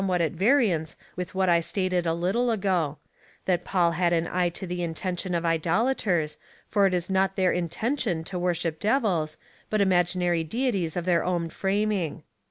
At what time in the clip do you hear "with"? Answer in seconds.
1.15-1.33